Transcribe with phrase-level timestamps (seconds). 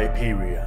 [0.00, 0.66] Hyperion.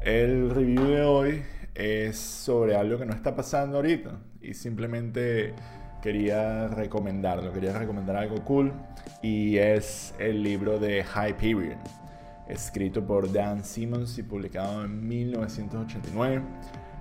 [0.00, 1.42] El review de hoy
[1.76, 5.54] es sobre algo que no está pasando ahorita y simplemente
[6.02, 8.72] quería recomendarlo, quería recomendar algo cool
[9.22, 11.78] y es el libro de Hyperion,
[12.48, 16.42] escrito por Dan Simmons y publicado en 1989.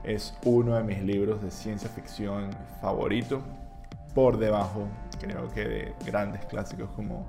[0.04, 2.52] Es uno de mis libros de ciencia ficción
[2.82, 3.42] favorito,
[4.14, 4.88] por debajo
[5.20, 7.26] creo que de grandes clásicos como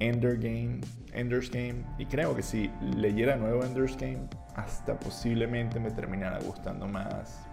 [0.00, 0.80] Ender Game,
[1.12, 1.84] Ender's Game.
[1.98, 7.46] Y creo que si leyera nuevo Ender's Game, hasta posiblemente me terminara gustando más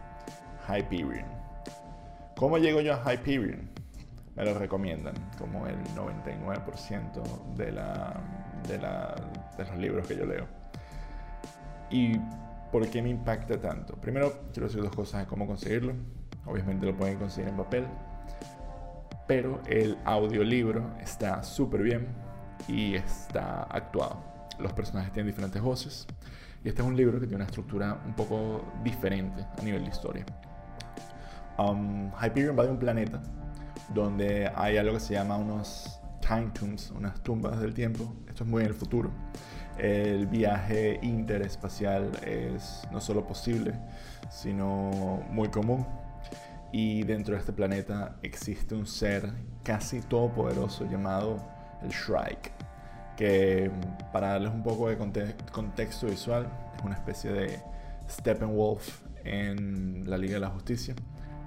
[0.67, 1.25] Hyperion.
[2.35, 3.69] ¿Cómo llego yo a Hyperion?
[4.35, 7.65] Me lo recomiendan como el 99% de,
[8.67, 8.77] de
[9.63, 10.45] los libros que yo leo.
[11.89, 12.19] ¿Y
[12.71, 13.95] por qué me impacta tanto?
[13.95, 15.93] Primero, quiero decir dos cosas de cómo conseguirlo.
[16.45, 17.87] Obviamente lo pueden conseguir en papel.
[19.27, 22.24] Pero el audiolibro está súper bien
[22.67, 24.23] y está actuado.
[24.59, 26.07] Los personajes tienen diferentes voces
[26.63, 29.89] y este es un libro que tiene una estructura un poco diferente a nivel de
[29.89, 30.25] historia.
[31.57, 33.21] Um, Hyperion va de un planeta
[33.93, 38.15] donde hay algo que se llama unos time tombs, unas tumbas del tiempo.
[38.27, 39.11] Esto es muy en el futuro.
[39.77, 43.73] El viaje interespacial es no solo posible,
[44.29, 45.85] sino muy común.
[46.71, 49.31] Y dentro de este planeta existe un ser
[49.63, 52.51] casi todopoderoso llamado el Shrike,
[53.15, 53.71] que
[54.11, 54.97] para darles un poco de
[55.51, 57.59] contexto visual, es una especie de
[58.09, 60.95] Steppenwolf en la Liga de la Justicia.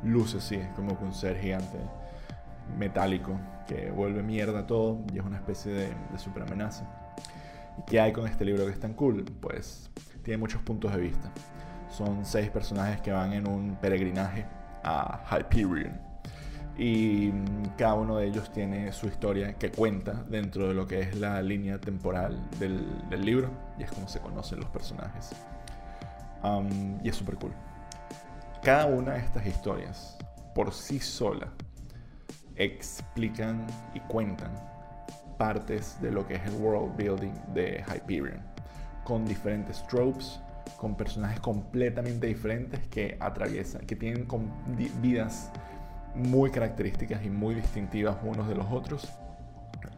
[0.03, 1.79] Luce así, es como un ser gigante
[2.79, 6.85] metálico que vuelve mierda todo y es una especie de, de super amenaza.
[7.79, 9.25] ¿Y qué hay con este libro que es tan cool?
[9.41, 9.91] Pues
[10.23, 11.31] tiene muchos puntos de vista.
[11.91, 14.47] Son seis personajes que van en un peregrinaje
[14.85, 16.08] a Hyperion
[16.79, 17.33] y
[17.77, 21.43] cada uno de ellos tiene su historia que cuenta dentro de lo que es la
[21.43, 22.87] línea temporal del,
[23.21, 25.33] libro y es como se conocen los personajes.
[27.03, 27.53] y es súper cool.
[28.63, 30.17] Cada una de estas historias
[30.55, 31.49] por sí sola
[32.57, 34.53] explican y cuentan
[35.37, 38.41] partes de lo que es el world building de Hyperion,
[39.05, 40.41] con diferentes tropes,
[40.77, 44.27] con personajes completamente diferentes que atraviesan, que tienen
[45.01, 45.51] vidas
[46.15, 49.09] muy características y muy distintivas unos de los otros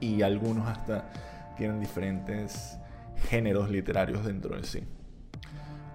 [0.00, 1.04] y algunos hasta
[1.56, 2.78] tienen diferentes
[3.28, 4.84] géneros literarios dentro de sí.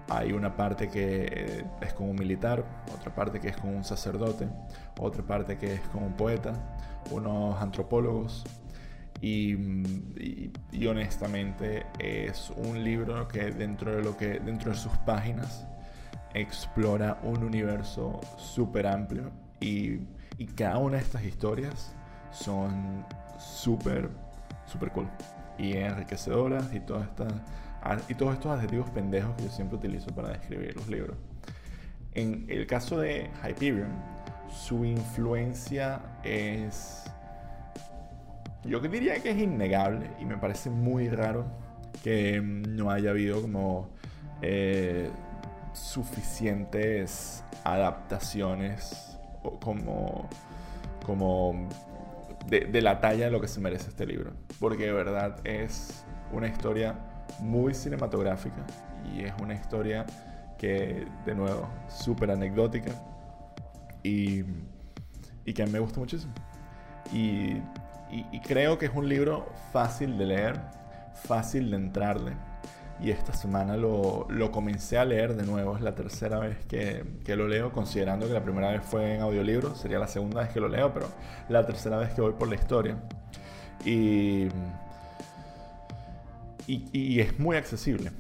[0.10, 3.84] Hay una parte que eh, es con un militar, otra parte que es con un
[3.84, 4.48] sacerdote,
[5.00, 6.54] otra parte que es con un poeta,
[7.10, 8.44] unos antropólogos
[9.22, 9.54] y,
[10.72, 15.66] y, honestamente es un libro que dentro de lo que dentro de sus páginas
[16.34, 19.32] explora un universo súper amplio
[19.66, 21.96] y, cada una de estas historias
[22.32, 23.06] son
[23.40, 24.10] súper,
[24.66, 25.08] súper cool
[25.58, 27.34] y enriquecedoras y, todas estas,
[28.10, 31.18] y todos estos adjetivos pendejos que yo siempre utilizo para describir los libros.
[32.14, 33.92] En el caso de Hyperion,
[34.50, 37.04] su influencia es.
[38.64, 41.46] Yo diría que es innegable y me parece muy raro
[42.04, 43.90] que no haya habido como
[44.42, 45.10] eh,
[45.74, 49.15] suficientes adaptaciones
[49.64, 50.30] como,
[51.06, 51.68] como
[52.48, 54.34] de, la talla de lo que se merece este libro.
[54.60, 56.96] Porque de verdad es una historia
[57.40, 58.66] muy cinematográfica
[59.14, 60.06] y es una historia
[60.58, 62.92] que, de nuevo, súper anecdótica
[64.04, 64.44] y,
[65.46, 66.34] y, que me gusta muchísimo.
[67.14, 67.62] Y,
[68.10, 70.62] y creo que es un libro fácil de leer,
[71.14, 72.34] fácil de entrarle
[73.02, 75.76] y esta semana lo, lo, comencé a leer de nuevo.
[75.76, 79.22] Es la tercera vez que, que, lo leo, considerando que la primera vez fue en
[79.22, 79.76] audiolibro.
[79.76, 81.10] Sería la segunda vez que lo leo, pero
[81.50, 82.98] la tercera vez que voy por la historia.
[83.84, 84.48] Y,
[86.68, 88.12] y, es muy accesible.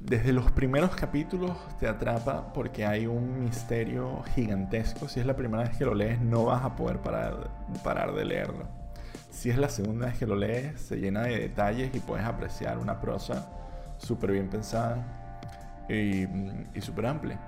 [0.00, 5.08] Desde los primeros capítulos te atrapa porque hay un misterio gigantesco.
[5.08, 7.50] Si es la primera vez que lo lees, no vas a poder parar,
[7.82, 8.66] parar de leerlo.
[9.30, 12.78] Si es la segunda vez que lo lees, se llena de detalles y puedes apreciar
[12.78, 13.48] una prosa
[14.04, 15.04] súper bien pensada
[15.88, 16.26] y,
[16.74, 17.38] y súper amplia.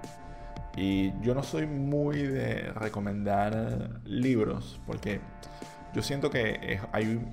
[0.76, 5.20] Y yo no soy muy de recomendar libros porque
[5.94, 7.26] yo siento que hay,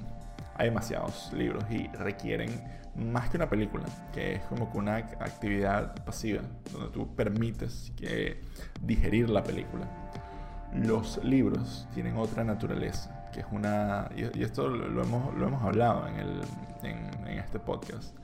[0.56, 2.50] hay demasiados libros y requieren
[2.96, 3.84] más que una película,
[4.14, 6.42] que es como que una actividad pasiva,
[6.72, 8.40] donde tú permites que
[8.82, 9.86] digerir la película.
[10.74, 14.10] Los libros tienen otra naturaleza, que es una...
[14.16, 16.42] Y, esto lo hemos, lo hemos hablado en, el,
[16.84, 18.16] en, en este podcast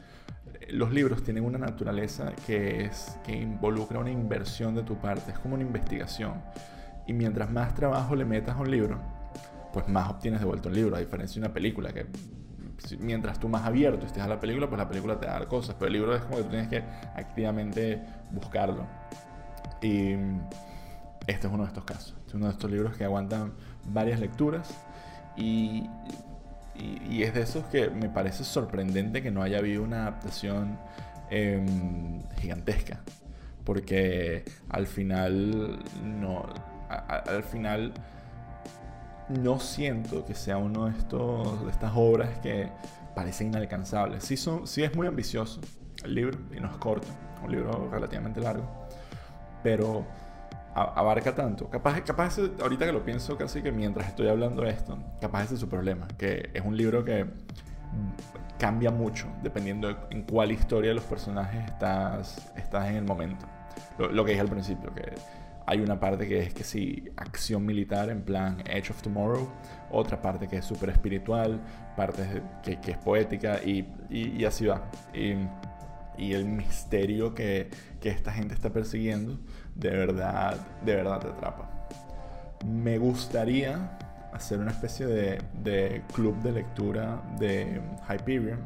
[0.69, 5.40] los libros tienen una naturaleza que es que involucra una inversión de tu parte, es
[5.40, 6.42] como una investigación.
[7.07, 9.00] Y mientras más trabajo le metas a un libro,
[9.74, 12.06] pues más obtienes de vuelta un libro, a diferencia de una película que
[13.00, 15.48] mientras tú más abierto estés a la película, pues la película te va a dar
[15.48, 16.84] cosas, pero el libro es como que tú tienes que
[17.16, 18.01] activamente
[18.31, 18.86] buscarlo.
[19.81, 20.13] Y
[21.28, 23.54] este es uno de estos casos, este es uno de estos libros que aguantan
[23.88, 24.74] varias lecturas
[25.36, 25.90] y,
[26.80, 30.78] y, es de esos que me parece sorprendente que no haya habido una adaptación
[31.30, 33.02] em, gigantesca,
[33.64, 36.46] porque al final no,
[36.90, 37.94] al final
[39.30, 42.70] no siento que sea uno de estos de estas obras que
[43.16, 44.24] parecen inalcanzables.
[44.24, 45.62] Sí, son, sí es muy ambicioso
[46.04, 47.08] el libro y no es corto,
[47.44, 48.66] un libro relativamente largo,
[49.62, 50.06] pero
[50.74, 51.69] abarca tanto.
[51.69, 55.56] Capaz, capaz ahorita que lo pienso casi que mientras estoy hablando de esto, capaz ese
[55.56, 57.25] es su problema, que es un libro que
[58.57, 63.45] cambia mucho dependiendo en cuál historia de los personajes estás, estás en el momento.
[63.98, 65.13] Lo, que dije al principio, que
[65.66, 69.50] hay una parte que es que sí, acción militar en plan Edge of Tomorrow,
[69.92, 71.60] otra parte que es súper espiritual,
[71.95, 74.83] parte que, es poética y, y, así va.
[75.13, 75.36] Y,
[76.19, 77.69] y el misterio que,
[78.01, 79.39] que, esta gente está persiguiendo,
[79.75, 81.69] de verdad, de verdad te atrapa.
[82.66, 83.98] Me gustaría
[84.33, 88.60] hacer una especie de, de club de lectura de Hyperion.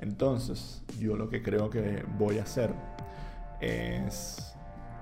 [0.00, 2.70] Entonces, yo lo que creo que voy a hacer
[3.60, 4.54] es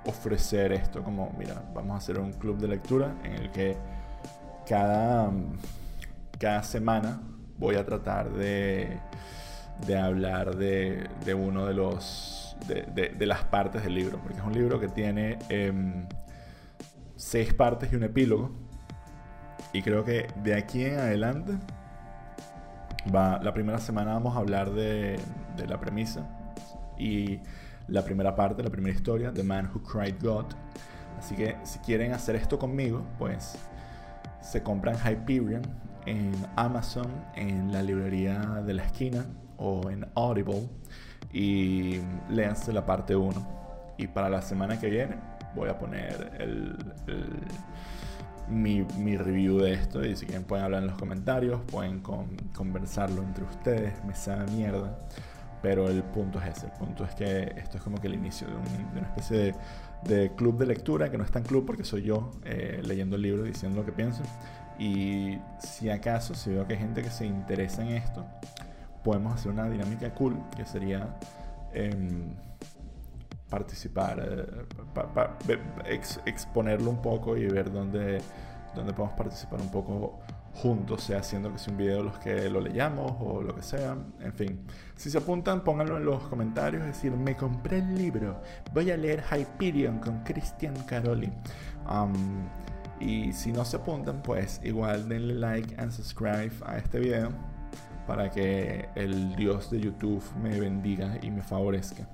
[0.04, 3.76] ofrecer esto como, mira, vamos a hacer un club de lectura en el que
[4.66, 5.31] cada,
[6.38, 7.20] cada semana
[7.58, 8.98] voy a tratar de,
[9.86, 14.44] de hablar de, de, uno de los de, de, las partes del libro, porque es
[14.44, 16.06] un libro que tiene em,
[17.16, 18.50] seis partes y un epílogo.
[19.72, 21.52] Y creo que de aquí en adelante,
[23.14, 25.19] va, la primera semana vamos a hablar de,
[25.56, 26.26] de la premisa
[26.98, 27.40] y
[27.86, 30.46] la primera parte, la primera historia, The Man Who Cried God.
[31.19, 33.56] Así que si quieren hacer esto conmigo, pues
[34.40, 35.62] se compran Hyperion
[36.06, 39.26] en Amazon, en la librería de la esquina
[39.58, 40.69] o en Audible
[41.32, 42.00] y
[42.31, 43.58] léanse la parte 1.
[43.99, 45.16] Y para la semana que viene
[45.55, 46.76] voy a poner el,
[48.49, 53.22] mi, mi, review de esto y si quieren pueden hablar en los comentarios, pueden conversarlo
[53.22, 54.99] entre ustedes, me sabe mierda.
[55.60, 58.46] Pero el punto es ese, el punto es que esto es como que el inicio
[58.46, 59.55] de, una especie
[60.05, 63.22] de, club de lectura, que no es tan club porque soy yo eh, leyendo el
[63.22, 64.22] libro diciendo lo que pienso.
[64.78, 68.25] Y si acaso, si veo que hay gente que se interesa en esto,
[69.02, 71.16] podemos hacer una dinámica cool, que sería
[71.72, 72.34] em,
[73.48, 74.20] participar,
[75.48, 78.20] eh, exponerlo un poco y ver dónde,
[78.74, 80.18] dónde podemos participar un poco
[80.54, 83.96] juntos, sea haciendo que sea un video los que lo leyamos o lo que sea,
[84.20, 84.60] en fin.
[84.96, 88.40] Si se apuntan, pónganlo en los comentarios, decir, me compré el libro,
[88.72, 91.32] voy a leer Hyperion con Christian Caroli.
[91.88, 92.48] Um,
[93.00, 97.32] y si no se apuntan, pues igual denle like and subscribe a este video
[98.08, 102.08] para que el Dios de YouTube me bendiga y me favorezca.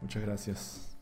[0.00, 0.96] Muchas gracias.